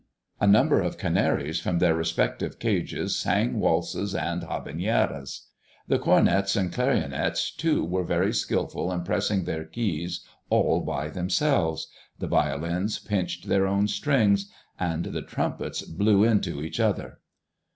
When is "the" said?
5.87-5.99, 6.71-6.75, 12.17-12.25, 15.05-15.21